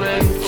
[0.00, 0.39] Like